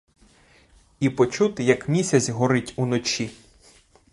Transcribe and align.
І 0.99 1.09
почути, 1.09 1.63
як 1.63 1.89
місяць 1.89 2.29
горить 2.29 2.73
уночі. 2.75 3.31